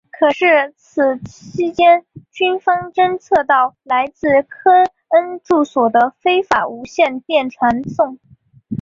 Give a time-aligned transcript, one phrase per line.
[0.09, 4.71] 可是此期间军方侦测到来自科
[5.09, 8.17] 恩住所的非法无线电传送。